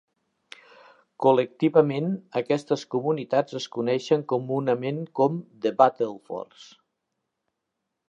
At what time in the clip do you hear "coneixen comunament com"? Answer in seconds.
3.77-5.41